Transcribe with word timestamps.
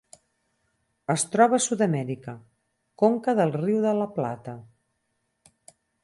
Es 1.13 1.25
troba 1.33 1.57
a 1.57 1.63
Sud-amèrica: 1.65 2.33
conca 3.03 3.35
del 3.39 3.53
Riu 3.57 3.77
de 3.83 3.91
La 4.01 4.07
Plata. 4.15 4.55